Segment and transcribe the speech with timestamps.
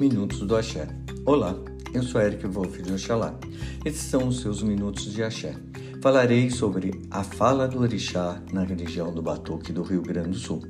[0.00, 0.86] Minutos do Axé.
[1.26, 1.56] Olá,
[1.92, 3.36] eu sou Eric Wolff de Oxalá.
[3.84, 5.56] Esses são os seus Minutos de Axé.
[6.00, 10.62] Falarei sobre a fala do Orixá na religião do Batuque do Rio Grande do Sul.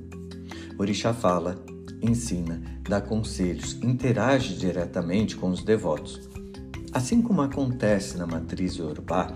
[0.79, 1.63] O Orixá fala,
[2.01, 6.27] ensina, dá conselhos, interage diretamente com os devotos.
[6.91, 9.31] Assim como acontece na matriz Yorubá,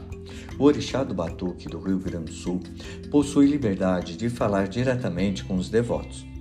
[0.59, 2.62] o Orixá do Batuque do Rio Grande do Sul
[3.11, 6.31] possui liberdade de falar diretamente com os devotos.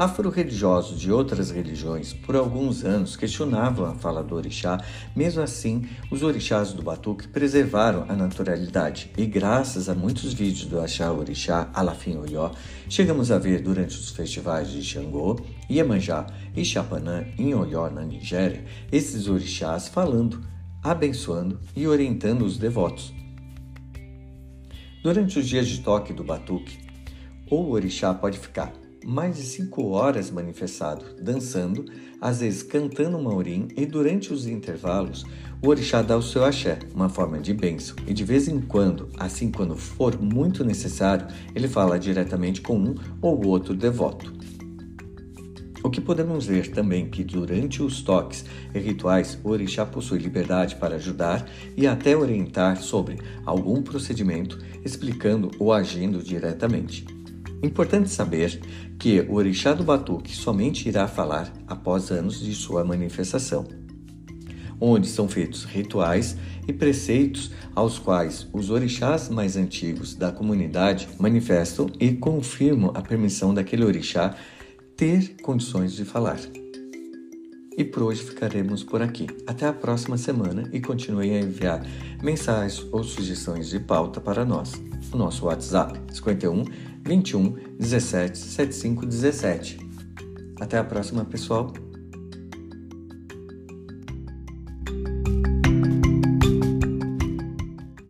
[0.00, 4.82] Afro-religiosos de outras religiões por alguns anos questionavam a fala do orixá,
[5.14, 10.80] mesmo assim, os orixás do Batuque preservaram a naturalidade e, graças a muitos vídeos do
[10.80, 12.50] Axá Orixá Alafim Oyó,
[12.88, 15.38] chegamos a ver durante os festivais de Xangô,
[15.70, 16.26] Iemanjá
[16.56, 20.40] e Chapanã em Oyó, na Nigéria, esses orixás falando,
[20.82, 23.12] abençoando e orientando os devotos.
[25.02, 26.78] Durante os dias de toque do Batuque,
[27.50, 28.72] o orixá pode ficar
[29.04, 31.84] mais de cinco horas manifestado, dançando,
[32.20, 35.24] às vezes cantando maurim e durante os intervalos
[35.62, 39.10] o orixá dá o seu axé, uma forma de bênção, e de vez em quando,
[39.18, 44.32] assim quando for muito necessário, ele fala diretamente com um ou outro devoto.
[45.82, 50.76] O que podemos ver também que durante os toques e rituais o orixá possui liberdade
[50.76, 57.19] para ajudar e até orientar sobre algum procedimento, explicando ou agindo diretamente.
[57.62, 58.60] Importante saber
[58.98, 63.66] que o orixá do batuque somente irá falar após anos de sua manifestação,
[64.80, 66.36] onde são feitos rituais
[66.66, 73.52] e preceitos aos quais os orixás mais antigos da comunidade manifestam e confirmam a permissão
[73.52, 74.34] daquele orixá
[74.96, 76.40] ter condições de falar.
[77.76, 79.26] E por hoje ficaremos por aqui.
[79.46, 81.82] Até a próxima semana e continuem a enviar
[82.22, 84.72] mensagens ou sugestões de pauta para nós.
[85.12, 86.64] O nosso WhatsApp 51
[87.04, 89.78] 21 17 75 17.
[90.60, 91.72] Até a próxima, pessoal.